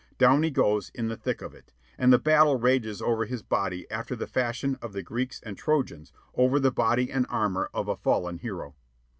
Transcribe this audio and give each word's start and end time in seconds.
Down 0.17 0.41
he 0.41 0.49
goes 0.49 0.89
in 0.95 1.09
the 1.09 1.15
thick 1.15 1.43
of 1.43 1.53
it, 1.53 1.73
and 1.95 2.11
the 2.11 2.17
combat 2.17 2.59
rages 2.59 3.03
over 3.03 3.25
his 3.25 3.43
body 3.43 3.85
after 3.91 4.15
the 4.15 4.25
fashion 4.25 4.79
of 4.81 4.93
the 4.93 5.03
Greeks 5.03 5.39
and 5.43 5.55
Trojans 5.55 6.11
over 6.33 6.59
the 6.59 6.71
body 6.71 7.11
and 7.11 7.27
armor 7.29 7.69
of 7.71 7.87
a 7.87 7.95
fallen 7.97 8.39
hero. 8.39 8.73